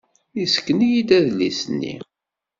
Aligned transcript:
Yessken-iyi-d 0.39 1.09
adlis-nni. 1.17 1.95